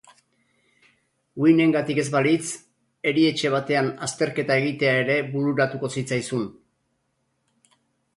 [1.41, 2.47] Gwynengatik ez balitz,
[3.11, 6.49] erietxe batean azterketa egitea ere bururatuko zitzaizun.